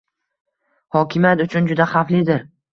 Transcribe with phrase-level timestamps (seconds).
[0.97, 2.47] hokimiyat uchun juda xavflidir: